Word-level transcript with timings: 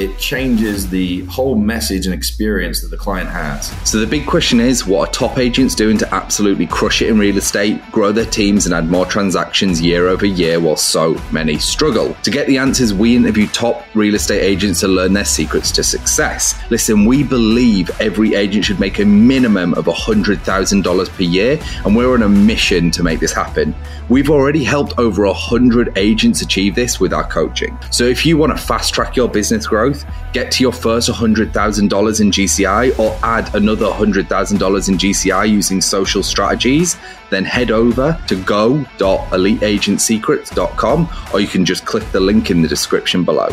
it 0.00 0.18
changes 0.18 0.88
the 0.88 1.24
whole 1.26 1.54
message 1.54 2.06
and 2.06 2.14
experience 2.14 2.80
that 2.80 2.88
the 2.88 2.96
client 2.96 3.28
has. 3.28 3.68
So 3.88 3.98
the 3.98 4.06
big 4.06 4.26
question 4.26 4.58
is 4.58 4.86
what 4.86 5.08
are 5.08 5.12
top 5.12 5.38
agents 5.38 5.74
doing 5.74 5.98
to 5.98 6.14
absolutely 6.14 6.66
crush 6.66 7.02
it 7.02 7.08
in 7.10 7.18
real 7.18 7.36
estate, 7.36 7.80
grow 7.92 8.10
their 8.10 8.24
teams, 8.24 8.64
and 8.64 8.74
add 8.74 8.88
more 8.88 9.04
transactions 9.04 9.80
year 9.80 10.08
over 10.08 10.24
year 10.24 10.58
while 10.58 10.76
so 10.76 11.20
many 11.30 11.58
struggle? 11.58 12.14
To 12.22 12.30
get 12.30 12.46
the 12.46 12.56
answers, 12.56 12.94
we 12.94 13.14
interview 13.14 13.46
top 13.48 13.84
real 13.94 14.14
estate 14.14 14.40
agents 14.40 14.80
to 14.80 14.88
learn 14.88 15.12
their 15.12 15.24
secrets 15.24 15.70
to 15.72 15.82
success. 15.82 16.58
Listen, 16.70 17.04
we 17.04 17.22
believe 17.22 17.90
every 18.00 18.34
agent 18.34 18.64
should 18.64 18.80
make 18.80 19.00
a 19.00 19.04
minimum 19.04 19.74
of 19.74 19.84
$100,000 19.84 21.08
per 21.10 21.22
year, 21.22 21.60
and 21.84 21.94
we're 21.94 22.14
on 22.14 22.22
a 22.22 22.28
mission 22.28 22.90
to 22.92 23.02
make 23.02 23.20
this 23.20 23.32
happen. 23.32 23.74
We've 24.08 24.30
already 24.30 24.64
helped 24.64 24.94
over 24.98 25.26
100 25.26 25.96
agents 25.98 26.40
achieve 26.40 26.74
this 26.74 26.98
with 26.98 27.12
our 27.12 27.28
coaching. 27.28 27.78
So 27.90 28.04
if 28.04 28.24
you 28.24 28.38
want 28.38 28.56
to 28.56 28.58
fast 28.58 28.94
track 28.94 29.14
your 29.14 29.28
business 29.28 29.66
growth, 29.66 29.89
get 30.32 30.52
to 30.52 30.62
your 30.62 30.72
first 30.72 31.08
$100,000 31.08 32.20
in 32.20 32.30
GCI, 32.30 32.96
or 32.98 33.18
add 33.22 33.54
another 33.54 33.86
$100,000 33.86 34.88
in 34.88 34.98
GCI 34.98 35.48
using 35.48 35.80
social 35.80 36.22
strategies, 36.22 36.98
then 37.30 37.44
head 37.44 37.70
over 37.70 38.20
to 38.26 38.42
go.eliteagentsecrets.com 38.42 41.08
or 41.32 41.40
you 41.40 41.46
can 41.46 41.64
just 41.64 41.86
click 41.86 42.04
the 42.12 42.20
link 42.20 42.50
in 42.50 42.60
the 42.62 42.68
description 42.68 43.24
below. 43.24 43.48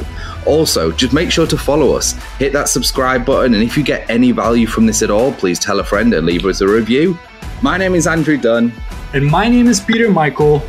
Also, 0.46 0.92
just 0.92 1.14
make 1.14 1.32
sure 1.32 1.48
to 1.48 1.58
follow 1.58 1.96
us, 1.96 2.12
hit 2.38 2.52
that 2.54 2.70
subscribe 2.70 3.26
button, 3.26 3.54
and 3.54 3.64
if 3.64 3.78
you 3.78 3.84
get 3.84 4.10
any 4.10 4.32
value 4.32 4.68
from 4.68 4.86
this 4.86 5.02
at 5.02 5.12
all, 5.12 5.34
please 5.34 5.60
tell 5.60 5.80
a 5.80 5.84
friend 5.84 6.14
and 6.14 6.26
leave 6.26 6.46
us 6.46 6.62
a 6.62 6.68
review. 6.68 7.18
My 7.62 7.78
name 7.78 7.96
is 7.96 8.08
Andrew 8.08 8.38
Dunn. 8.38 8.72
And 9.14 9.26
my 9.26 9.48
name 9.48 9.68
is 9.68 9.80
Peter 9.80 10.12
Michael. 10.12 10.62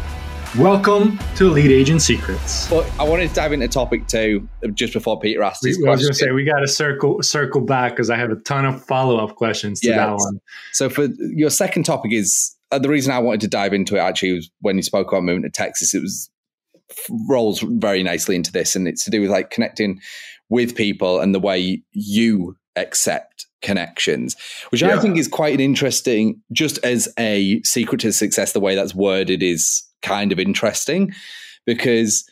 Welcome 0.58 1.20
to 1.36 1.46
Elite 1.46 1.70
Agent 1.70 2.02
Secrets. 2.02 2.68
But 2.68 2.90
I 2.98 3.04
wanted 3.04 3.28
to 3.28 3.34
dive 3.36 3.52
into 3.52 3.68
topic 3.68 4.08
two 4.08 4.48
just 4.74 4.92
before 4.92 5.20
Peter 5.20 5.40
asked 5.44 5.64
his 5.64 5.78
we, 5.78 5.84
question. 5.84 5.88
I 5.88 5.92
was 5.92 6.02
going 6.02 6.12
to 6.12 6.18
say 6.18 6.30
we 6.32 6.42
got 6.42 6.58
to 6.58 6.66
circle 6.66 7.22
circle 7.22 7.60
back 7.60 7.92
because 7.92 8.10
I 8.10 8.16
have 8.16 8.32
a 8.32 8.34
ton 8.34 8.64
of 8.64 8.84
follow 8.84 9.18
up 9.18 9.36
questions 9.36 9.78
to 9.82 9.90
that 9.90 10.16
one. 10.16 10.40
So 10.72 10.90
for 10.90 11.04
your 11.20 11.50
second 11.50 11.84
topic 11.84 12.12
is 12.12 12.56
uh, 12.72 12.80
the 12.80 12.88
reason 12.88 13.12
I 13.12 13.20
wanted 13.20 13.42
to 13.42 13.48
dive 13.48 13.72
into 13.72 13.94
it 13.94 14.00
actually 14.00 14.32
was 14.32 14.50
when 14.60 14.74
you 14.74 14.82
spoke 14.82 15.12
about 15.12 15.22
moving 15.22 15.44
to 15.44 15.48
Texas. 15.48 15.94
It 15.94 16.02
was 16.02 16.28
rolls 17.28 17.60
very 17.60 18.02
nicely 18.02 18.34
into 18.34 18.50
this, 18.50 18.74
and 18.74 18.88
it's 18.88 19.04
to 19.04 19.12
do 19.12 19.20
with 19.20 19.30
like 19.30 19.50
connecting 19.50 20.00
with 20.48 20.74
people 20.74 21.20
and 21.20 21.32
the 21.32 21.40
way 21.40 21.84
you 21.92 22.56
accept 22.74 23.46
connections, 23.62 24.34
which 24.70 24.82
yeah. 24.82 24.96
I 24.96 24.98
think 24.98 25.18
is 25.18 25.28
quite 25.28 25.54
an 25.54 25.60
interesting, 25.60 26.42
just 26.50 26.84
as 26.84 27.08
a 27.16 27.60
secret 27.62 28.00
to 28.00 28.12
success, 28.12 28.52
the 28.52 28.60
way 28.60 28.74
that's 28.74 28.94
worded 28.94 29.40
is 29.40 29.84
kind 30.02 30.32
of 30.32 30.38
interesting 30.38 31.12
because 31.66 32.28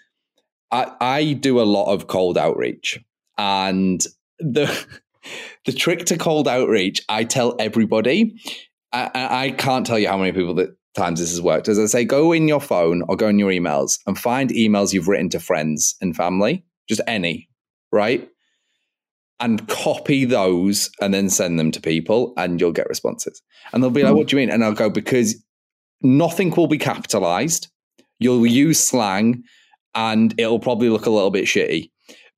I, 0.71 0.93
I 1.01 1.33
do 1.35 1.61
a 1.61 1.65
lot 1.65 1.93
of 1.93 2.07
cold 2.07 2.39
outreach 2.39 2.99
and 3.39 4.05
the 4.39 4.87
the 5.67 5.73
trick 5.73 6.07
to 6.07 6.17
cold 6.17 6.47
outreach, 6.47 7.03
I 7.09 7.25
tell 7.25 7.57
everybody, 7.59 8.41
I, 8.93 9.11
I 9.15 9.51
can't 9.51 9.85
tell 9.85 9.99
you 9.99 10.09
how 10.09 10.17
many 10.17 10.33
people 10.33 10.55
that 10.55 10.77
times 10.95 11.19
this 11.19 11.31
has 11.31 11.43
worked. 11.43 11.69
As 11.69 11.79
I 11.79 11.87
say, 11.87 12.05
go 12.05 12.33
in 12.33 12.47
your 12.47 12.61
phone 12.61 13.03
or 13.09 13.17
go 13.17 13.29
in 13.29 13.39
your 13.39 13.51
emails 13.51 13.99
and 14.07 14.17
find 14.17 14.51
emails 14.51 14.93
you've 14.93 15.09
written 15.09 15.29
to 15.31 15.41
friends 15.41 15.97
and 16.01 16.15
family, 16.15 16.65
just 16.89 17.01
any, 17.09 17.49
right? 17.91 18.31
and 19.41 19.69
copy 19.69 20.25
those 20.25 20.91
and 21.01 21.13
then 21.13 21.29
send 21.29 21.59
them 21.59 21.71
to 21.71 21.81
people 21.81 22.33
and 22.37 22.61
you'll 22.61 22.73
get 22.73 22.89
responses. 22.89 23.43
And 23.73 23.83
they'll 23.83 23.91
be 23.91 24.03
like, 24.03 24.13
hmm. 24.13 24.19
what 24.19 24.29
do 24.29 24.37
you 24.37 24.41
mean? 24.41 24.51
And 24.51 24.65
I'll 24.65 24.73
go, 24.73 24.89
because 24.89 25.37
nothing 26.03 26.51
will 26.51 26.67
be 26.67 26.79
capitalized. 26.79 27.69
You'll 28.19 28.47
use 28.47 28.83
slang 28.83 29.45
and 29.95 30.35
it'll 30.39 30.59
probably 30.59 30.89
look 30.89 31.07
a 31.07 31.11
little 31.11 31.31
bit 31.31 31.45
shitty. 31.45 31.91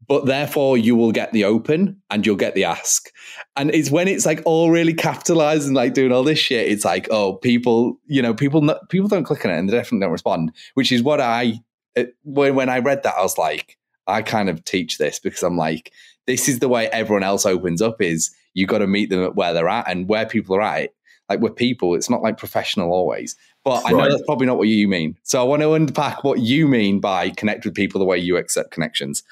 But 0.07 0.25
therefore, 0.25 0.79
you 0.79 0.97
will 0.97 1.13
get 1.13 1.33
the 1.33 1.45
open 1.45 2.01
and 2.09 2.25
you'll 2.25 2.37
get 2.37 2.55
the 2.55 2.65
ask. 2.65 3.11
And 3.57 3.71
it's 3.75 3.91
when 3.91 4.09
it's 4.09 4.25
like 4.25 4.41
all 4.47 4.71
really 4.71 4.95
capitalized 4.95 5.67
and 5.67 5.77
like 5.77 5.93
doing 5.93 6.13
all 6.13 6.25
this 6.25 6.39
shit. 6.39 6.73
It's 6.73 6.85
like, 6.85 7.09
oh, 7.11 7.35
people, 7.35 8.01
you 8.07 8.23
know, 8.23 8.33
people, 8.33 8.75
people 8.89 9.09
don't 9.09 9.25
click 9.25 9.45
on 9.45 9.51
it 9.51 9.59
and 9.59 9.69
they 9.69 9.77
definitely 9.77 10.07
don't 10.07 10.13
respond. 10.13 10.53
Which 10.75 10.93
is 10.93 11.03
what 11.03 11.21
I, 11.21 11.61
uh, 11.97 12.05
when 12.23 12.55
when 12.55 12.69
I 12.71 12.79
read 12.79 13.03
that, 13.03 13.17
I 13.17 13.23
was 13.23 13.37
like, 13.37 13.77
I 14.07 14.23
kind 14.23 14.49
of 14.49 14.65
teach 14.65 14.97
this 14.97 15.19
because 15.19 15.43
I'm 15.43 15.59
like, 15.59 15.93
this 16.27 16.49
is 16.49 16.61
the 16.61 16.69
way 16.69 16.89
everyone 16.89 17.23
else 17.23 17.45
opens 17.45 17.83
up 17.83 18.01
is 18.01 18.31
you 18.55 18.67
got 18.67 18.79
to 18.79 18.87
meet 18.87 19.11
them 19.11 19.23
at 19.23 19.35
where 19.35 19.53
they're 19.53 19.69
at 19.69 19.91
and 19.91 20.09
where 20.09 20.27
people 20.27 20.57
are 20.57 20.63
at. 20.63 20.91
Like 21.29 21.41
with 21.41 21.57
people, 21.57 21.95
it's 21.95 22.09
not 22.09 22.23
like 22.23 22.39
professional 22.39 22.93
always. 22.93 23.37
But 23.65 23.83
I 23.85 23.91
know 23.91 24.09
that's 24.09 24.23
probably 24.23 24.47
not 24.47 24.57
what 24.57 24.69
you 24.69 24.89
mean. 24.89 25.19
So 25.25 25.41
I 25.41 25.45
want 25.45 25.63
to 25.63 25.75
unpack 25.75 26.25
what 26.25 26.39
you 26.39 26.67
mean 26.67 27.01
by 27.01 27.31
connect 27.31 27.65
with 27.65 27.75
people 27.75 27.99
the 27.99 28.07
way 28.07 28.19
you 28.19 28.37
accept 28.37 28.71
connections. 28.71 29.23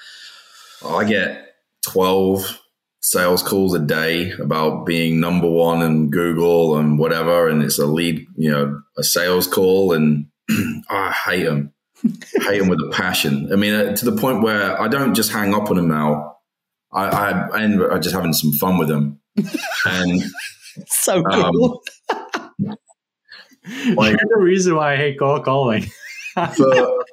I 0.85 1.05
get 1.05 1.55
12 1.85 2.61
sales 3.01 3.41
calls 3.41 3.73
a 3.73 3.79
day 3.79 4.31
about 4.33 4.85
being 4.85 5.19
number 5.19 5.49
one 5.49 5.81
in 5.81 6.09
Google 6.09 6.77
and 6.77 6.99
whatever. 6.99 7.47
And 7.47 7.63
it's 7.63 7.79
a 7.79 7.85
lead, 7.85 8.27
you 8.35 8.51
know, 8.51 8.81
a 8.97 9.03
sales 9.03 9.47
call. 9.47 9.93
And 9.93 10.27
I 10.89 11.11
hate 11.11 11.43
them. 11.43 11.73
hate 12.43 12.59
them 12.59 12.67
with 12.67 12.79
a 12.79 12.91
passion. 12.91 13.51
I 13.51 13.55
mean, 13.55 13.73
uh, 13.73 13.95
to 13.95 14.05
the 14.05 14.15
point 14.15 14.43
where 14.43 14.79
I 14.79 14.87
don't 14.87 15.15
just 15.15 15.31
hang 15.31 15.53
up 15.53 15.69
on 15.69 15.77
them 15.77 15.87
now. 15.87 16.35
I, 16.91 17.05
I, 17.05 17.47
I 17.47 17.63
ended 17.63 17.81
up 17.81 18.01
just 18.01 18.15
having 18.15 18.33
some 18.33 18.53
fun 18.53 18.77
with 18.77 18.87
them. 18.87 19.19
And 19.85 20.23
so 20.87 21.23
cool. 21.23 21.83
Um, 22.09 22.17
like, 23.95 24.11
You're 24.11 24.37
the 24.37 24.39
reason 24.39 24.75
why 24.75 24.93
I 24.93 24.97
hate 24.97 25.19
call 25.19 25.41
calling. 25.41 25.85
for, 26.55 27.03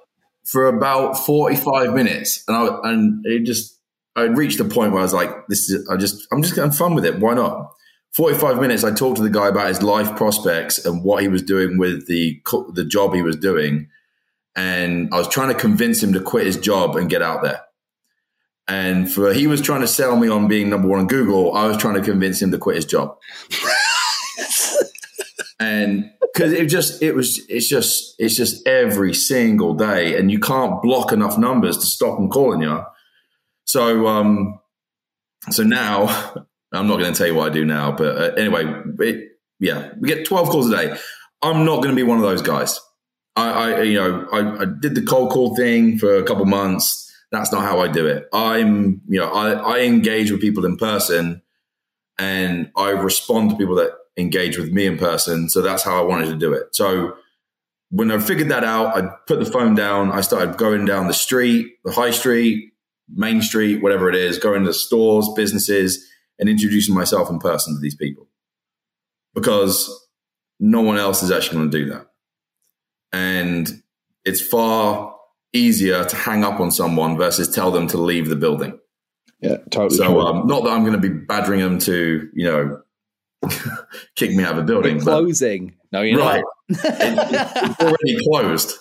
for 0.45 0.67
about 0.67 1.15
45 1.19 1.95
minutes. 1.95 2.45
And 2.49 2.57
I, 2.57 2.79
and 2.85 3.25
it 3.27 3.45
just, 3.45 3.79
I 4.17 4.23
reached 4.23 4.61
a 4.61 4.65
point 4.65 4.93
where 4.93 5.01
I 5.01 5.05
was 5.05 5.15
like, 5.15 5.31
this 5.49 5.71
is, 5.71 5.89
I 5.89 5.97
just, 5.97 6.27
I'm 6.33 6.43
just 6.43 6.57
having 6.57 6.73
fun 6.73 6.95
with 6.95 7.05
it. 7.05 7.19
Why 7.19 7.35
not? 7.35 7.71
45 8.13 8.61
minutes, 8.61 8.85
I 8.85 8.93
talked 8.93 9.17
to 9.17 9.23
the 9.23 9.31
guy 9.31 9.49
about 9.49 9.67
his 9.67 9.83
life 9.83 10.15
prospects 10.17 10.85
and 10.85 11.03
what 11.03 11.23
he 11.23 11.29
was 11.29 11.43
doing 11.43 11.79
with 11.79 12.07
the, 12.07 12.41
the 12.73 12.85
job 12.85 13.13
he 13.13 13.23
was 13.23 13.37
doing. 13.37 13.89
And 14.55 15.13
I 15.13 15.19
was 15.19 15.27
trying 15.27 15.49
to 15.49 15.55
convince 15.55 16.01
him 16.01 16.13
to 16.13 16.21
quit 16.21 16.47
his 16.47 16.57
job 16.57 16.95
and 16.95 17.11
get 17.11 17.23
out 17.23 17.43
there. 17.43 17.63
And 18.67 19.13
for 19.13 19.33
he 19.35 19.47
was 19.47 19.61
trying 19.61 19.83
to 19.83 19.89
sell 19.89 20.17
me 20.17 20.29
on 20.29 20.49
being 20.49 20.71
number 20.71 20.89
one 20.89 21.01
on 21.01 21.07
Google. 21.07 21.55
I 21.55 21.67
was 21.67 21.77
trying 21.77 21.95
to 21.95 22.01
convince 22.01 22.41
him 22.41 22.51
to 22.51 22.59
quit 22.59 22.77
his 22.77 22.87
job. 22.87 23.17
and 25.61 26.11
because 26.33 26.53
it 26.53 26.67
just 26.67 27.03
it 27.03 27.15
was 27.15 27.45
it's 27.49 27.69
just 27.69 28.15
it's 28.19 28.35
just 28.35 28.67
every 28.67 29.13
single 29.13 29.75
day, 29.75 30.19
and 30.19 30.31
you 30.31 30.39
can't 30.39 30.81
block 30.83 31.13
enough 31.13 31.37
numbers 31.37 31.77
to 31.79 31.87
stop 31.87 32.17
them 32.17 32.31
calling 32.31 32.63
you. 32.63 32.83
So 33.65 34.07
um, 34.07 34.59
so 35.51 35.63
now 35.63 36.07
I'm 36.73 36.87
not 36.87 36.99
going 36.99 37.13
to 37.13 37.17
tell 37.17 37.27
you 37.27 37.35
what 37.35 37.51
I 37.51 37.55
do 37.55 37.65
now, 37.65 37.93
but 37.93 38.17
uh, 38.17 38.35
anyway, 38.35 38.65
it, 39.01 39.33
yeah, 39.61 39.91
we 40.01 40.09
get 40.09 40.27
12 40.27 40.49
calls 40.49 40.71
a 40.71 40.77
day. 40.77 40.97
I'm 41.43 41.65
not 41.65 41.77
going 41.77 41.91
to 41.91 41.95
be 41.95 42.03
one 42.03 42.17
of 42.17 42.25
those 42.25 42.43
guys. 42.43 42.81
I, 43.37 43.51
I 43.51 43.83
you 43.83 43.99
know 43.99 44.27
I, 44.33 44.63
I 44.63 44.65
did 44.65 44.95
the 44.95 45.03
cold 45.03 45.31
call 45.31 45.55
thing 45.55 45.99
for 45.99 46.17
a 46.17 46.23
couple 46.23 46.47
months 46.47 47.04
that's 47.35 47.53
not 47.53 47.63
how 47.63 47.81
I 47.81 47.89
do 47.89 48.07
it. 48.07 48.29
I'm, 48.33 49.03
you 49.09 49.21
know, 49.21 49.29
I, 49.31 49.53
I 49.53 49.81
engage 49.81 50.31
with 50.31 50.41
people 50.41 50.65
in 50.65 50.77
person 50.77 51.43
and 52.19 52.71
I 52.77 52.91
respond 52.91 53.51
to 53.51 53.57
people 53.57 53.77
that 53.77 53.93
engage 54.17 54.59
with 54.59 54.71
me 54.71 54.87
in 54.87 54.99
person. 54.99 55.49
So 55.49 55.63
that's 55.63 55.83
how 55.83 55.99
I 55.99 56.07
wanted 56.07 56.27
to 56.27 56.37
do 56.37 56.53
it. 56.53 56.75
So 56.75 57.17
when 57.91 58.11
I 58.11 58.19
figured 58.19 58.49
that 58.49 58.65
out, 58.65 58.97
I 58.97 59.09
put 59.27 59.39
the 59.39 59.51
phone 59.51 59.75
down. 59.75 60.13
I 60.13 60.21
started 60.21 60.57
going 60.57 60.85
down 60.85 61.07
the 61.07 61.15
street, 61.15 61.75
the 61.85 61.93
high 61.93 62.11
street, 62.11 62.73
main 63.09 63.43
street, 63.43 63.83
whatever 63.83 64.09
it 64.09 64.15
is, 64.15 64.39
going 64.39 64.65
to 64.65 64.73
stores, 64.73 65.29
businesses, 65.37 66.05
and 66.39 66.49
introducing 66.49 66.95
myself 66.95 67.31
in 67.31 67.39
person 67.39 67.75
to 67.75 67.81
these 67.81 67.95
people 67.95 68.29
because 69.35 69.91
no 70.61 70.81
one 70.81 70.97
else 70.97 71.23
is 71.23 71.31
actually 71.31 71.59
going 71.59 71.71
to 71.71 71.79
do 71.79 71.91
that. 71.91 72.07
And 73.13 73.83
it's 74.25 74.41
far 74.41 75.15
easier 75.55 76.05
to 76.05 76.17
hang 76.17 76.45
up 76.45 76.61
on 76.61 76.71
someone 76.71 77.17
versus 77.17 77.49
tell 77.49 77.71
them 77.71 77.87
to 77.89 77.99
leave 77.99 78.29
the 78.29 78.37
building. 78.37 78.79
Yeah, 79.41 79.59
totally. 79.71 79.97
So, 79.97 80.21
um, 80.21 80.47
not 80.47 80.65
that 80.65 80.71
I'm 80.71 80.83
going 80.85 81.01
to 81.01 81.09
be 81.09 81.09
badgering 81.09 81.61
them 81.61 81.79
to, 81.81 82.29
you 82.35 82.45
know, 82.45 82.83
kick 84.17 84.33
me 84.33 84.43
out 84.43 84.59
of 84.59 84.67
the 84.67 84.73
building. 84.73 85.01
Closing. 85.01 85.77
No, 85.93 86.03
you're 86.03 86.19
right. 86.19 86.43
it, 86.69 86.79
it's 86.81 87.81
already 87.81 88.19
closed. 88.31 88.73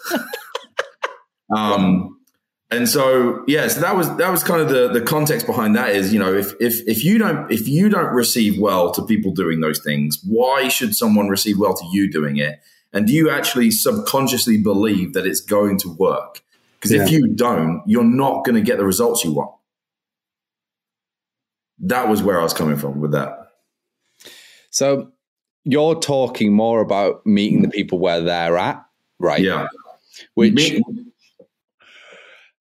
um, 1.56 2.18
and 2.72 2.90
so 2.90 3.44
yeah, 3.48 3.68
so 3.68 3.82
that 3.82 3.96
was 3.96 4.16
that 4.18 4.32
was 4.32 4.44
kind 4.44 4.62
of 4.62 4.70
the 4.70 4.88
the 4.88 5.02
context 5.02 5.46
behind 5.46 5.76
that 5.76 5.92
is 5.92 6.12
you 6.12 6.18
know 6.18 6.34
if 6.34 6.54
if 6.60 6.82
if 6.88 7.04
you 7.04 7.20
don't 7.20 7.52
if 7.52 7.68
you 7.68 7.88
don't 7.88 8.14
receive 8.14 8.60
well 8.60 8.92
to 8.94 9.06
people 9.06 9.32
doing 9.32 9.60
those 9.60 9.80
things, 9.84 10.20
why 10.26 10.70
should 10.70 10.96
someone 10.96 11.28
receive 11.28 11.60
well 11.60 11.76
to 11.76 11.86
you 11.92 12.10
doing 12.10 12.38
it? 12.38 12.60
And 12.92 13.06
do 13.06 13.14
you 13.14 13.30
actually 13.30 13.70
subconsciously 13.72 14.58
believe 14.58 15.14
that 15.14 15.28
it's 15.28 15.42
going 15.42 15.78
to 15.80 15.90
work? 15.90 16.42
Because 16.84 16.98
yeah. 16.98 17.04
if 17.04 17.12
you 17.12 17.28
don't, 17.28 17.82
you're 17.86 18.04
not 18.04 18.44
going 18.44 18.56
to 18.56 18.62
get 18.62 18.78
the 18.78 18.84
results 18.84 19.24
you 19.24 19.32
want. 19.32 19.56
That 21.80 22.10
was 22.10 22.22
where 22.22 22.38
I 22.38 22.44
was 22.44 22.54
coming 22.54 22.76
from 22.76 23.00
with 23.00 23.14
that. 23.14 23.48
So 24.70 25.14
you're 25.64 25.96
talking 25.96 26.52
more 26.52 26.82
about 26.82 27.26
meeting 27.26 27.62
the 27.62 27.70
people 27.70 28.00
where 28.00 28.20
they're 28.20 28.58
at, 28.58 28.84
right? 29.18 29.40
Yeah. 29.40 29.68
Which 30.34 30.74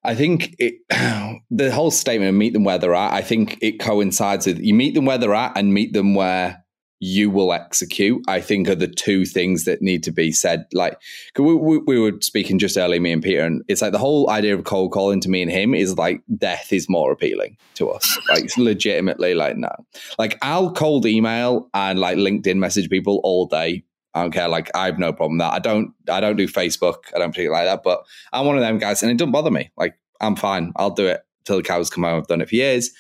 I 0.05 0.15
think 0.15 0.55
it, 0.61 0.75
the 1.51 1.73
whole 1.73 1.91
statement 1.91 2.29
of 2.29 2.37
meet 2.37 2.53
them 2.53 2.63
where 2.63 2.79
they're 2.79 2.95
at, 2.95 3.13
I 3.13 3.23
think 3.23 3.59
it 3.61 3.81
coincides 3.81 4.47
with 4.47 4.61
you 4.61 4.73
meet 4.73 4.95
them 4.95 5.05
where 5.05 5.19
they're 5.19 5.35
at 5.35 5.57
and 5.57 5.75
meet 5.75 5.95
them 5.95 6.15
where 6.15 6.65
you 7.05 7.31
will 7.31 7.53
execute, 7.53 8.23
I 8.29 8.41
think 8.41 8.69
are 8.69 8.77
the 8.77 8.87
two 8.87 9.25
things 9.25 9.65
that 9.65 9.83
need 9.83 10.05
to 10.05 10.13
be 10.13 10.31
said. 10.31 10.67
Like, 10.73 10.97
we, 11.37 11.53
we, 11.53 11.79
we, 11.79 11.99
were 11.99 12.13
speaking 12.21 12.61
just 12.61 12.77
earlier, 12.77 13.01
me 13.01 13.11
and 13.11 13.21
Peter, 13.21 13.45
and 13.45 13.65
it's 13.67 13.83
like 13.83 13.91
the 13.91 13.99
whole 13.99 14.31
idea 14.31 14.55
of 14.55 14.63
cold 14.63 14.93
calling 14.93 15.21
to 15.23 15.29
me 15.29 15.43
and 15.43 15.51
him 15.51 15.75
is 15.75 15.99
like 15.99 16.23
death 16.39 16.73
is 16.73 16.89
more 16.89 17.11
appealing 17.11 17.57
to 17.75 17.91
us. 17.91 18.21
like, 18.29 18.57
legitimately, 18.57 19.35
like, 19.35 19.57
no. 19.57 19.75
Like, 20.17 20.39
I'll 20.43 20.71
cold 20.71 21.05
email 21.05 21.69
and 21.75 21.99
like 21.99 22.19
LinkedIn 22.19 22.59
message 22.59 22.89
people 22.89 23.21
all 23.25 23.47
day. 23.47 23.83
I 24.15 24.23
don't 24.23 24.31
care. 24.31 24.47
Like, 24.47 24.71
I 24.73 24.87
have 24.87 25.01
no 25.01 25.13
problem 25.13 25.39
with 25.39 25.41
that. 25.41 25.55
I 25.55 25.59
don't, 25.59 25.93
I 26.09 26.21
don't 26.21 26.37
do 26.37 26.47
Facebook. 26.47 26.99
I 27.17 27.19
don't 27.19 27.33
particularly 27.33 27.65
like 27.65 27.67
that, 27.67 27.83
but 27.83 28.05
I'm 28.33 28.47
one 28.47 28.55
of 28.55 28.63
them 28.63 28.79
guys 28.79 29.03
and 29.03 29.11
it 29.11 29.19
doesn't 29.19 29.33
bother 29.33 29.51
me. 29.51 29.73
Like, 29.77 29.97
I'm 30.21 30.37
fine. 30.37 30.73
I'll 30.77 30.91
do 30.91 31.09
it 31.09 31.23
till 31.47 31.57
the 31.57 31.65
cows 31.65 31.91
come 31.91 32.05
home. 32.05 32.19
I've 32.21 32.29
done 32.29 32.43
it 32.43 32.49
for 32.49 32.55
years 32.55 32.93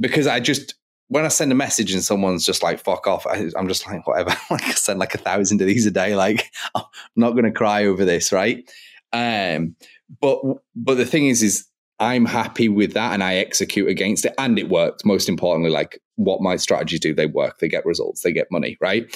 because 0.00 0.26
I 0.26 0.40
just, 0.40 0.74
when 1.08 1.24
I 1.24 1.28
send 1.28 1.52
a 1.52 1.56
message 1.56 1.92
and 1.92 2.02
someone's 2.02 2.44
just 2.44 2.62
like 2.62 2.80
"fuck 2.80 3.06
off," 3.06 3.26
I, 3.26 3.50
am 3.56 3.68
just 3.68 3.86
like, 3.86 4.06
whatever. 4.06 4.30
like 4.50 4.64
I 4.64 4.72
send 4.72 4.98
like 4.98 5.14
a 5.14 5.18
thousand 5.18 5.60
of 5.60 5.66
these 5.66 5.86
a 5.86 5.90
day. 5.90 6.16
Like 6.16 6.50
I'm 6.74 6.84
not 7.16 7.32
going 7.32 7.44
to 7.44 7.52
cry 7.52 7.84
over 7.84 8.04
this, 8.04 8.32
right? 8.32 8.68
Um, 9.12 9.76
but 10.20 10.40
but 10.74 10.96
the 10.96 11.06
thing 11.06 11.28
is, 11.28 11.42
is 11.42 11.66
I'm 12.00 12.24
happy 12.24 12.68
with 12.68 12.92
that 12.94 13.12
and 13.12 13.22
I 13.22 13.36
execute 13.36 13.88
against 13.88 14.24
it, 14.24 14.34
and 14.38 14.58
it 14.58 14.68
worked. 14.68 15.04
Most 15.04 15.28
importantly, 15.28 15.70
like 15.70 16.00
what 16.16 16.40
my 16.40 16.56
strategies 16.56 17.00
do, 17.00 17.14
they 17.14 17.26
work. 17.26 17.58
They 17.58 17.68
get 17.68 17.86
results. 17.86 18.22
They 18.22 18.32
get 18.32 18.50
money, 18.50 18.76
right? 18.80 19.06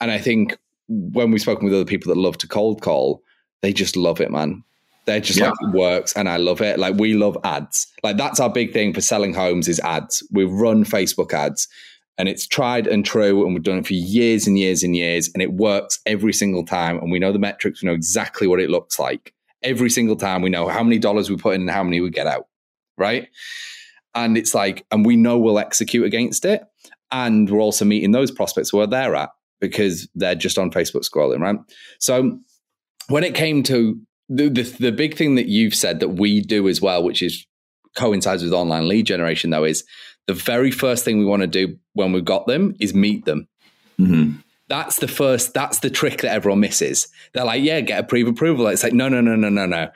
And 0.00 0.10
I 0.10 0.18
think 0.18 0.56
when 0.88 1.30
we've 1.30 1.40
spoken 1.40 1.64
with 1.64 1.74
other 1.74 1.84
people 1.84 2.12
that 2.12 2.20
love 2.20 2.38
to 2.38 2.48
cold 2.48 2.82
call, 2.82 3.22
they 3.62 3.72
just 3.72 3.96
love 3.96 4.20
it, 4.20 4.30
man. 4.30 4.64
They're 5.04 5.20
just 5.20 5.38
yeah. 5.38 5.50
like 5.50 5.74
works 5.74 6.12
and 6.14 6.28
I 6.28 6.36
love 6.36 6.60
it. 6.60 6.78
Like 6.78 6.96
we 6.96 7.14
love 7.14 7.36
ads. 7.44 7.86
Like 8.02 8.16
that's 8.16 8.38
our 8.40 8.50
big 8.50 8.72
thing 8.72 8.94
for 8.94 9.00
selling 9.00 9.34
homes 9.34 9.68
is 9.68 9.80
ads. 9.80 10.26
We 10.30 10.44
run 10.44 10.84
Facebook 10.84 11.32
ads 11.32 11.66
and 12.18 12.28
it's 12.28 12.46
tried 12.46 12.86
and 12.86 13.04
true 13.04 13.44
and 13.44 13.54
we've 13.54 13.62
done 13.62 13.78
it 13.78 13.86
for 13.86 13.94
years 13.94 14.46
and 14.46 14.58
years 14.58 14.82
and 14.82 14.94
years 14.94 15.28
and 15.34 15.42
it 15.42 15.52
works 15.52 15.98
every 16.06 16.32
single 16.32 16.64
time 16.64 16.98
and 16.98 17.10
we 17.10 17.18
know 17.18 17.32
the 17.32 17.38
metrics, 17.38 17.82
we 17.82 17.88
know 17.88 17.94
exactly 17.94 18.46
what 18.46 18.60
it 18.60 18.70
looks 18.70 18.98
like. 18.98 19.34
Every 19.62 19.90
single 19.90 20.16
time 20.16 20.42
we 20.42 20.50
know 20.50 20.68
how 20.68 20.82
many 20.82 20.98
dollars 20.98 21.30
we 21.30 21.36
put 21.36 21.54
in 21.54 21.62
and 21.62 21.70
how 21.70 21.82
many 21.82 22.00
we 22.00 22.10
get 22.10 22.26
out. 22.26 22.46
Right. 22.96 23.28
And 24.14 24.36
it's 24.36 24.54
like, 24.54 24.84
and 24.90 25.06
we 25.06 25.16
know 25.16 25.38
we'll 25.38 25.58
execute 25.58 26.04
against 26.04 26.44
it. 26.44 26.62
And 27.10 27.48
we're 27.50 27.60
also 27.60 27.84
meeting 27.84 28.12
those 28.12 28.30
prospects 28.30 28.72
where 28.72 28.86
they're 28.86 29.14
at 29.14 29.30
because 29.60 30.08
they're 30.14 30.34
just 30.34 30.58
on 30.58 30.70
Facebook 30.70 31.08
scrolling, 31.08 31.40
right? 31.40 31.56
So 31.98 32.38
when 33.08 33.24
it 33.24 33.34
came 33.34 33.62
to 33.64 34.00
the, 34.28 34.48
the, 34.48 34.62
the 34.62 34.92
big 34.92 35.16
thing 35.16 35.34
that 35.34 35.46
you've 35.46 35.74
said 35.74 36.00
that 36.00 36.10
we 36.10 36.40
do 36.40 36.68
as 36.68 36.80
well, 36.80 37.02
which 37.02 37.22
is 37.22 37.46
coincides 37.96 38.42
with 38.42 38.52
online 38.52 38.88
lead 38.88 39.06
generation, 39.06 39.50
though, 39.50 39.64
is 39.64 39.84
the 40.26 40.34
very 40.34 40.70
first 40.70 41.04
thing 41.04 41.18
we 41.18 41.24
want 41.24 41.42
to 41.42 41.46
do 41.46 41.76
when 41.94 42.12
we've 42.12 42.24
got 42.24 42.46
them 42.46 42.74
is 42.80 42.94
meet 42.94 43.24
them. 43.24 43.48
Mm-hmm. 44.00 44.38
That's 44.68 44.96
the 44.96 45.08
first. 45.08 45.52
That's 45.52 45.80
the 45.80 45.90
trick 45.90 46.22
that 46.22 46.32
everyone 46.32 46.60
misses. 46.60 47.08
They're 47.34 47.44
like, 47.44 47.62
"Yeah, 47.62 47.80
get 47.80 48.00
a 48.00 48.04
pre-approval." 48.04 48.68
It's 48.68 48.82
like, 48.82 48.94
no, 48.94 49.08
no, 49.08 49.20
no, 49.20 49.36
no, 49.36 49.50
no, 49.50 49.66
no. 49.66 49.90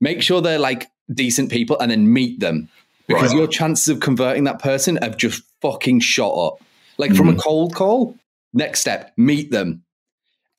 Make 0.00 0.22
sure 0.22 0.40
they're 0.40 0.58
like 0.58 0.88
decent 1.12 1.50
people, 1.50 1.78
and 1.78 1.90
then 1.90 2.10
meet 2.10 2.40
them 2.40 2.70
because 3.06 3.32
right. 3.32 3.38
your 3.38 3.46
chances 3.46 3.88
of 3.88 4.00
converting 4.00 4.44
that 4.44 4.60
person 4.60 4.96
have 5.02 5.18
just 5.18 5.42
fucking 5.60 6.00
shot 6.00 6.32
up. 6.32 6.62
Like 6.96 7.10
mm-hmm. 7.10 7.18
from 7.18 7.28
a 7.28 7.32
mm-hmm. 7.32 7.40
cold 7.40 7.74
call. 7.74 8.16
Next 8.56 8.80
step, 8.80 9.12
meet 9.16 9.50
them 9.50 9.82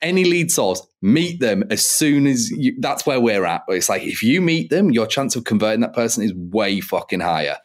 any 0.02 0.24
lead 0.24 0.50
source, 0.50 0.86
meet 1.02 1.40
them 1.40 1.64
as 1.70 1.84
soon 1.84 2.26
as 2.26 2.50
you, 2.50 2.74
that's 2.80 3.06
where 3.06 3.20
we're 3.20 3.44
at. 3.44 3.62
It's 3.68 3.88
like 3.88 4.02
if 4.02 4.22
you 4.22 4.40
meet 4.40 4.70
them, 4.70 4.90
your 4.90 5.06
chance 5.06 5.36
of 5.36 5.44
converting 5.44 5.80
that 5.80 5.94
person 5.94 6.22
is 6.22 6.34
way 6.34 6.80
fucking 6.80 7.20
higher, 7.20 7.56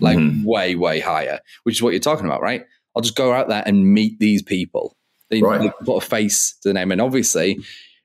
like 0.00 0.18
mm-hmm. 0.18 0.44
way, 0.44 0.74
way 0.74 1.00
higher, 1.00 1.40
which 1.62 1.76
is 1.76 1.82
what 1.82 1.90
you're 1.90 2.00
talking 2.00 2.26
about, 2.26 2.42
right? 2.42 2.64
I'll 2.94 3.02
just 3.02 3.16
go 3.16 3.32
out 3.32 3.48
there 3.48 3.62
and 3.64 3.92
meet 3.92 4.18
these 4.18 4.42
people. 4.42 4.96
They, 5.30 5.42
right. 5.42 5.70
put 5.84 6.02
a 6.02 6.06
face 6.06 6.56
to 6.62 6.70
the 6.70 6.74
name. 6.74 6.90
And 6.90 7.00
obviously, 7.00 7.60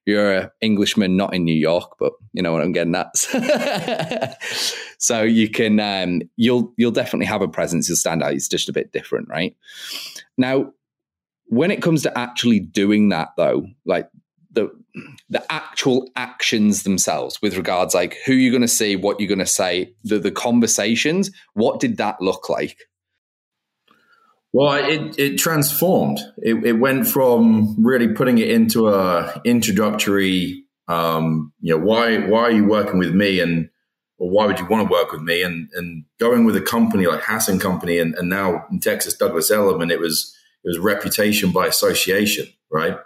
you're 0.06 0.34
an 0.34 0.50
Englishman, 0.62 1.16
not 1.16 1.34
in 1.34 1.46
New 1.46 1.56
York, 1.56 1.96
but 2.00 2.14
you 2.34 2.42
know 2.42 2.52
what 2.52 2.62
I'm 2.62 2.74
getting 2.74 2.96
at. 2.96 3.18
so 4.98 5.22
you 5.22 5.50
can, 5.50 5.80
um, 5.80 6.22
you'll, 6.36 6.74
you'll 6.78 6.92
definitely 6.92 7.26
have 7.28 7.42
a 7.42 7.48
presence. 7.48 7.88
You'll 7.88 7.96
stand 7.96 8.22
out. 8.22 8.34
It's 8.34 8.50
just 8.50 8.68
a 8.68 8.74
bit 8.74 8.92
different, 8.92 9.30
right? 9.30 9.56
Now, 10.38 10.74
when 11.48 11.72
it 11.72 11.82
comes 11.82 12.04
to 12.04 12.18
actually 12.18 12.60
doing 12.60 13.10
that 13.10 13.30
though 13.38 13.66
like 13.86 14.10
the 14.54 14.70
the 15.30 15.52
actual 15.52 16.10
actions 16.16 16.84
themselves 16.84 17.42
with 17.42 17.58
regards 17.58 17.94
like 17.94 18.18
who 18.26 18.34
you're 18.34 18.52
going 18.52 18.62
to 18.62 18.68
see 18.68 18.96
what 18.96 19.20
you're 19.20 19.28
going 19.28 19.40
to 19.40 19.46
say 19.46 19.94
the 20.04 20.20
the 20.20 20.32
conversations 20.32 21.32
what 21.54 21.80
did 21.80 21.98
that 21.98 22.22
look 22.22 22.50
like? 22.50 22.78
Well 24.52 24.74
it 24.74 25.18
it 25.18 25.38
transformed. 25.38 26.20
It, 26.38 26.64
it 26.64 26.74
went 26.74 27.08
from 27.08 27.76
really 27.84 28.10
putting 28.10 28.38
it 28.38 28.50
into 28.50 28.88
a 28.90 29.42
introductory 29.44 30.64
um 30.88 31.52
you 31.62 31.76
know 31.76 31.84
why 31.84 32.20
why 32.28 32.42
are 32.42 32.52
you 32.52 32.66
working 32.66 33.00
with 33.00 33.16
me 33.16 33.40
and 33.40 33.70
or 34.20 34.30
why 34.30 34.46
would 34.46 34.60
you 34.60 34.68
want 34.68 34.88
to 34.88 34.92
work 34.92 35.12
with 35.12 35.22
me? 35.22 35.42
And 35.42 35.70
and 35.74 36.06
going 36.20 36.46
with 36.46 36.56
a 36.56 36.62
company 36.62 37.08
like 37.08 37.24
Hasson 37.24 37.58
Company 37.58 37.98
and, 37.98 38.14
and 38.16 38.30
now 38.30 38.66
in 38.72 38.80
Texas 38.80 39.16
Douglas 39.16 39.50
Elliman 39.50 39.90
it 39.90 40.00
was 40.00 40.38
it 40.64 40.68
was 40.68 40.80
reputation 40.80 41.52
by 41.52 41.68
association, 41.68 42.48
right? 42.72 42.98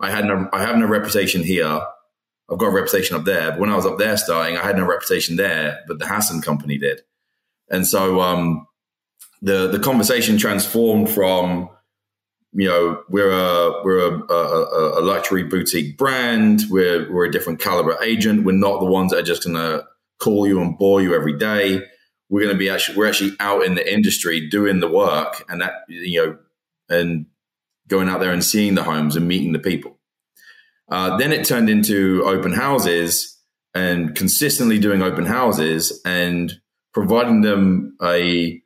I 0.00 0.10
had 0.10 0.24
no, 0.24 0.48
I 0.52 0.62
have 0.62 0.76
no 0.76 0.86
reputation 0.86 1.42
here. 1.42 1.80
I've 2.50 2.58
got 2.58 2.66
a 2.66 2.70
reputation 2.70 3.16
up 3.16 3.24
there. 3.24 3.52
But 3.52 3.60
when 3.60 3.70
I 3.70 3.76
was 3.76 3.86
up 3.86 3.98
there 3.98 4.16
starting, 4.16 4.56
I 4.56 4.62
had 4.62 4.76
no 4.76 4.84
reputation 4.84 5.36
there, 5.36 5.80
but 5.86 5.98
the 5.98 6.06
Hasson 6.06 6.42
company 6.42 6.76
did. 6.78 7.00
And 7.70 7.86
so 7.86 8.20
um, 8.20 8.66
the 9.40 9.68
the 9.68 9.78
conversation 9.78 10.36
transformed 10.36 11.08
from, 11.08 11.70
you 12.52 12.68
know, 12.68 13.02
we're 13.08 13.30
a 13.30 13.82
we're 13.84 13.98
a, 13.98 14.32
a, 14.32 15.00
a 15.00 15.02
luxury 15.02 15.44
boutique 15.44 15.96
brand. 15.96 16.62
We're 16.68 17.10
we're 17.12 17.26
a 17.26 17.32
different 17.32 17.60
caliber 17.60 17.96
agent. 18.02 18.44
We're 18.44 18.52
not 18.52 18.80
the 18.80 18.86
ones 18.86 19.12
that 19.12 19.18
are 19.18 19.22
just 19.22 19.44
going 19.44 19.56
to 19.56 19.86
call 20.20 20.46
you 20.46 20.60
and 20.60 20.76
bore 20.76 21.00
you 21.00 21.14
every 21.14 21.36
day. 21.38 21.80
We're 22.28 22.44
going 22.44 22.54
to 22.54 22.58
be 22.58 22.68
actually 22.68 22.98
we're 22.98 23.08
actually 23.08 23.36
out 23.40 23.64
in 23.64 23.74
the 23.74 23.92
industry 23.92 24.48
doing 24.48 24.80
the 24.80 24.90
work, 24.90 25.44
and 25.48 25.60
that 25.60 25.72
you 25.88 26.22
know 26.22 26.38
and 26.88 27.26
going 27.88 28.08
out 28.08 28.20
there 28.20 28.32
and 28.32 28.44
seeing 28.44 28.74
the 28.74 28.82
homes 28.82 29.16
and 29.16 29.28
meeting 29.28 29.52
the 29.52 29.58
people. 29.58 29.98
Uh, 30.90 31.16
then 31.16 31.32
it 31.32 31.44
turned 31.44 31.70
into 31.70 32.22
open 32.24 32.52
houses 32.52 33.38
and 33.74 34.14
consistently 34.14 34.78
doing 34.78 35.02
open 35.02 35.26
houses 35.26 36.00
and 36.04 36.60
providing 36.92 37.40
them 37.40 37.96
a 38.02 38.60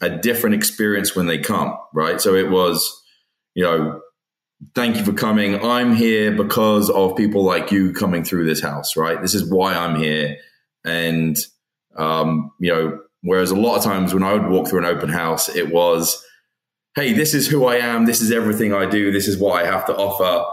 a 0.00 0.10
different 0.10 0.56
experience 0.56 1.14
when 1.14 1.26
they 1.26 1.38
come. 1.38 1.76
Right, 1.94 2.20
so 2.20 2.34
it 2.34 2.50
was, 2.50 3.02
you 3.54 3.62
know, 3.62 4.00
thank 4.74 4.96
you 4.96 5.04
for 5.04 5.12
coming. 5.12 5.64
I'm 5.64 5.94
here 5.94 6.32
because 6.32 6.90
of 6.90 7.16
people 7.16 7.44
like 7.44 7.70
you 7.70 7.92
coming 7.92 8.24
through 8.24 8.46
this 8.46 8.60
house. 8.60 8.96
Right, 8.96 9.20
this 9.20 9.34
is 9.34 9.50
why 9.50 9.74
I'm 9.74 9.96
here, 9.96 10.36
and 10.84 11.36
um, 11.96 12.52
you 12.60 12.72
know, 12.72 13.00
whereas 13.22 13.50
a 13.50 13.56
lot 13.56 13.76
of 13.76 13.84
times 13.84 14.14
when 14.14 14.22
I 14.22 14.32
would 14.32 14.48
walk 14.48 14.68
through 14.68 14.80
an 14.80 14.96
open 14.96 15.08
house, 15.08 15.48
it 15.48 15.72
was 15.72 16.22
hey, 16.94 17.12
this 17.12 17.34
is 17.34 17.48
who 17.48 17.64
I 17.66 17.76
am, 17.76 18.06
this 18.06 18.20
is 18.20 18.30
everything 18.30 18.72
I 18.72 18.86
do, 18.86 19.12
this 19.12 19.28
is 19.28 19.38
what 19.38 19.62
I 19.62 19.66
have 19.66 19.86
to 19.86 19.96
offer, 19.96 20.44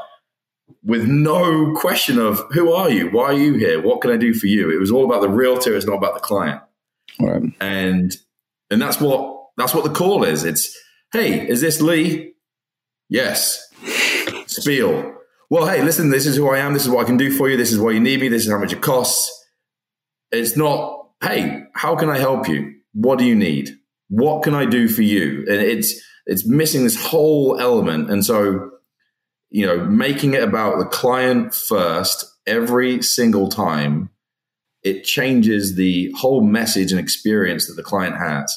with 0.84 1.06
no 1.06 1.74
question 1.76 2.18
of 2.20 2.42
who 2.52 2.72
are 2.72 2.90
you, 2.90 3.10
why 3.10 3.26
are 3.26 3.34
you 3.34 3.56
here, 3.56 3.82
what 3.82 4.02
can 4.02 4.12
I 4.12 4.18
do 4.18 4.34
for 4.34 4.48
you? 4.48 4.72
It 4.72 4.80
was 4.80 4.92
all 4.92 5.06
about 5.06 5.22
the 5.22 5.30
realtor, 5.30 5.76
it's 5.76 5.86
not 5.86 5.98
about 5.98 6.14
the 6.14 6.22
client. 6.22 6.62
Right. 7.20 7.44
And 7.60 8.16
and 8.70 8.82
that's 8.82 9.02
what 9.02 9.48
that's 9.58 9.74
what 9.74 9.84
the 9.84 9.90
call 9.90 10.24
is. 10.24 10.44
It's 10.46 10.78
hey, 11.12 11.48
is 11.48 11.60
this 11.60 11.82
Lee? 11.82 12.34
Yes. 13.10 13.68
Spiel. 14.46 15.16
Well, 15.50 15.66
hey, 15.66 15.82
listen, 15.82 16.12
this 16.12 16.28
is 16.28 16.36
who 16.36 16.50
I 16.50 16.60
am, 16.60 16.74
this 16.74 16.84
is 16.84 16.90
what 16.90 17.04
I 17.04 17.08
can 17.08 17.18
do 17.18 17.36
for 17.36 17.50
you, 17.50 17.58
this 17.58 17.72
is 17.72 17.80
why 17.80 17.92
you 17.92 18.00
need 18.00 18.22
me, 18.22 18.28
this 18.28 18.46
is 18.46 18.52
how 18.52 18.60
much 18.60 18.72
it 18.72 18.82
costs. 18.82 19.48
It's 20.32 20.56
not, 20.56 21.08
hey, 21.24 21.64
how 21.74 21.96
can 21.96 22.10
I 22.10 22.20
help 22.20 22.48
you? 22.48 22.76
What 22.94 23.18
do 23.18 23.26
you 23.26 23.36
need? 23.36 23.72
What 24.10 24.44
can 24.44 24.54
I 24.54 24.66
do 24.66 24.88
for 24.88 25.02
you? 25.02 25.40
And 25.50 25.60
it's 25.60 26.00
it's 26.30 26.48
missing 26.48 26.84
this 26.84 27.02
whole 27.02 27.60
element. 27.60 28.10
And 28.10 28.24
so, 28.24 28.70
you 29.50 29.66
know, 29.66 29.84
making 29.86 30.36
it 30.36 30.44
about 30.44 30.78
the 30.78 30.86
client 30.86 31.56
first 31.56 32.26
every 32.46 33.02
single 33.02 33.50
time, 33.50 34.12
it 34.84 35.04
changes 35.04 35.76
the 35.76 36.12
whole 36.16 36.42
message 36.42 36.92
and 36.92 37.00
experience 37.00 37.68
that 37.68 37.74
the 37.74 37.84
client 37.84 38.16
has. 38.18 38.56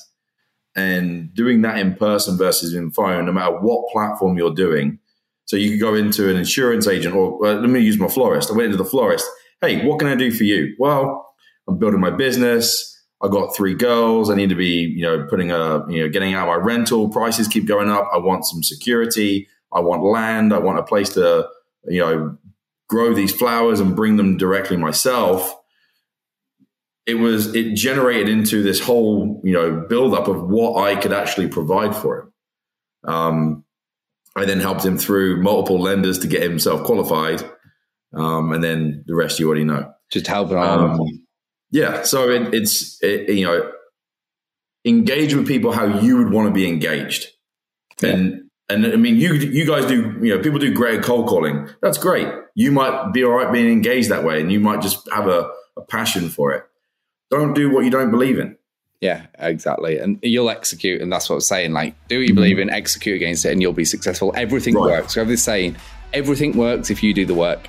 And 0.77 1.35
doing 1.35 1.63
that 1.63 1.79
in 1.79 1.95
person 1.95 2.37
versus 2.37 2.75
in 2.75 2.91
phone, 2.91 3.27
no 3.27 3.33
matter 3.33 3.59
what 3.59 3.91
platform 3.91 4.37
you're 4.37 4.55
doing. 4.55 4.99
So 5.47 5.57
you 5.57 5.71
could 5.71 5.81
go 5.81 5.95
into 5.95 6.31
an 6.31 6.37
insurance 6.37 6.87
agent, 6.87 7.15
or 7.15 7.39
let 7.41 7.69
me 7.69 7.81
use 7.81 7.99
my 7.99 8.09
florist. 8.09 8.51
I 8.51 8.55
went 8.55 8.67
into 8.67 8.79
the 8.79 8.89
florist. 8.89 9.27
Hey, 9.61 9.85
what 9.85 9.99
can 9.99 10.09
I 10.09 10.15
do 10.15 10.31
for 10.31 10.45
you? 10.45 10.75
Well, 10.79 11.35
I'm 11.69 11.79
building 11.79 12.01
my 12.01 12.11
business. 12.11 12.92
I 13.23 13.29
got 13.29 13.55
three 13.57 13.75
girls. 13.75 14.31
I 14.31 14.35
need 14.35 14.49
to 14.49 14.57
be, 14.57 14.81
you 14.97 15.03
know, 15.03 15.27
putting 15.31 15.51
a, 15.53 15.89
you 15.89 16.03
know, 16.03 16.09
getting 16.09 16.35
out 16.35 16.49
my 16.49 16.57
rental. 16.57 17.09
Prices 17.09 17.49
keep 17.49 17.67
going 17.67 17.89
up. 17.89 18.09
I 18.13 18.19
want 18.19 18.45
some 18.45 18.63
security. 18.63 19.49
I 19.73 19.81
want 19.81 20.03
land. 20.03 20.53
I 20.53 20.59
want 20.59 20.79
a 20.79 20.83
place 20.83 21.11
to, 21.15 21.49
you 21.85 22.01
know, 22.01 22.37
grow 22.89 23.15
these 23.15 23.33
flowers 23.33 23.81
and 23.81 23.97
bring 23.97 24.17
them 24.17 24.37
directly 24.37 24.77
myself. 24.77 25.55
it 27.07 27.15
was 27.15 27.55
it 27.55 27.75
generated 27.75 28.29
into 28.29 28.63
this 28.63 28.81
whole 28.81 29.41
you 29.45 29.53
know 29.53 29.85
buildup 29.89 30.29
of 30.29 30.43
what 30.49 30.83
I 30.83 30.97
could 30.97 31.13
actually 31.13 31.49
provide 31.49 31.97
for 31.97 32.21
him. 32.21 33.13
Um, 33.13 33.65
I 34.37 34.45
then 34.45 34.61
helped 34.61 34.85
him 34.85 34.99
through 34.99 35.43
multiple 35.43 35.81
lenders 35.81 36.19
to 36.21 36.27
get 36.29 36.43
himself 36.43 36.85
qualified, 36.85 37.43
um, 38.15 38.53
and 38.53 38.63
then 38.63 39.05
the 39.07 39.15
rest 39.15 39.41
you 39.41 39.47
already 39.47 39.65
know. 39.65 39.93
Just 40.11 40.27
helping 40.27 40.59
um, 40.59 40.99
yeah, 41.73 42.03
so 42.03 42.29
it, 42.31 42.55
it's 42.55 43.03
it, 43.03 43.29
you 43.31 43.45
know 43.45 43.73
engage 44.85 45.35
with 45.35 45.47
people 45.47 45.73
how 45.73 46.01
you 46.01 46.19
would 46.19 46.31
want 46.31 46.49
to 46.49 46.53
be 46.53 46.69
engaged, 46.69 47.29
yeah. 48.01 48.11
and 48.11 48.51
and 48.69 48.87
I 48.87 48.97
mean 48.97 49.17
you 49.17 49.35
you 49.35 49.67
guys 49.67 49.87
do 49.87 50.17
you 50.23 50.37
know 50.37 50.43
people 50.43 50.59
do 50.59 50.73
great 50.73 51.03
cold 51.03 51.29
calling. 51.29 51.69
That's 51.81 51.99
great. 51.99 52.29
You 52.55 52.71
might 52.71 53.13
be 53.13 53.25
all 53.25 53.33
right 53.33 53.53
being 53.53 53.73
engaged 53.73 54.11
that 54.11 54.23
way, 54.23 54.41
and 54.41 54.53
you 54.53 54.61
might 54.61 54.83
just 54.83 55.09
have 55.11 55.27
a, 55.27 55.51
a 55.77 55.83
passion 55.83 56.29
for 56.29 56.53
it. 56.53 56.65
Don't 57.31 57.55
do 57.55 57.71
what 57.71 57.85
you 57.85 57.91
don't 57.91 58.11
believe 58.11 58.39
in. 58.39 58.57
Yeah, 59.01 59.27
exactly. 59.39 59.99
And 59.99 60.21
you'll 60.23 60.51
execute, 60.51 61.01
and 61.01 61.11
that's 61.11 61.29
what 61.29 61.37
I'm 61.37 61.41
saying. 61.41 61.73
Like, 61.73 61.97
do 62.07 62.19
what 62.19 62.29
you 62.29 62.35
believe 62.35 62.61
in, 62.61 62.71
execute 62.71 63.17
against 63.17 63.45
it, 63.45 63.51
and 63.51 63.61
you'll 63.61 63.73
be 63.73 63.85
successful. 63.85 64.33
Everything 64.37 64.75
right. 64.75 64.83
works. 64.83 65.15
So 65.15 65.23
I 65.23 65.25
was 65.25 65.43
saying, 65.43 65.75
everything 66.13 66.57
works 66.57 66.89
if 66.89 67.03
you 67.03 67.13
do 67.13 67.27
the 67.27 67.35
work. 67.35 67.67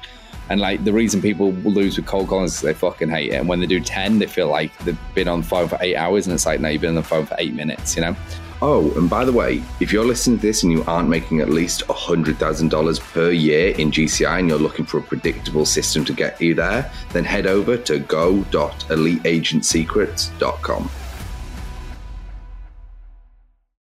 And 0.49 0.59
like 0.59 0.83
the 0.83 0.93
reason 0.93 1.21
people 1.21 1.51
lose 1.51 1.97
with 1.97 2.05
cold 2.05 2.27
calls 2.27 2.55
is 2.55 2.61
they 2.61 2.73
fucking 2.73 3.09
hate 3.09 3.31
it. 3.31 3.35
And 3.35 3.47
when 3.47 3.59
they 3.59 3.65
do 3.65 3.79
10, 3.79 4.19
they 4.19 4.27
feel 4.27 4.47
like 4.47 4.77
they've 4.79 4.97
been 5.13 5.27
on 5.27 5.41
the 5.41 5.47
phone 5.47 5.67
for 5.67 5.77
eight 5.81 5.95
hours. 5.95 6.27
And 6.27 6.33
it's 6.33 6.45
like, 6.45 6.59
no, 6.59 6.69
you've 6.69 6.81
been 6.81 6.89
on 6.89 6.95
the 6.95 7.03
phone 7.03 7.25
for 7.25 7.35
eight 7.39 7.53
minutes, 7.53 7.95
you 7.95 8.01
know? 8.01 8.15
Oh, 8.61 8.91
and 8.97 9.09
by 9.09 9.25
the 9.25 9.33
way, 9.33 9.61
if 9.81 9.91
you're 9.91 10.05
listening 10.05 10.37
to 10.37 10.41
this 10.41 10.63
and 10.63 10.71
you 10.71 10.85
aren't 10.85 11.09
making 11.09 11.41
at 11.41 11.49
least 11.49 11.85
$100,000 11.87 12.99
per 13.11 13.29
year 13.29 13.75
in 13.75 13.91
GCI 13.91 14.39
and 14.39 14.47
you're 14.47 14.57
looking 14.57 14.85
for 14.85 14.99
a 14.99 15.01
predictable 15.01 15.65
system 15.65 16.05
to 16.05 16.13
get 16.13 16.39
you 16.39 16.55
there, 16.55 16.89
then 17.11 17.25
head 17.25 17.45
over 17.45 17.75
to 17.75 17.99
go.eliteagentsecrets.com. 17.99 20.89